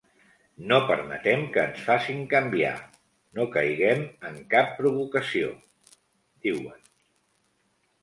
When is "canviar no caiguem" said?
2.31-4.03